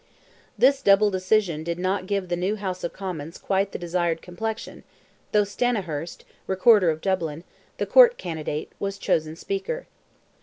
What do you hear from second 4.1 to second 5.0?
complexion,